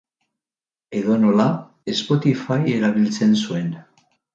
[1.01, 1.47] Edonola,
[2.03, 3.75] Spotify erabiltzen zuen.